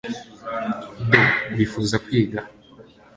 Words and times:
do 1.11 1.19
wifuza 1.55 1.95
kwiga 2.05 2.39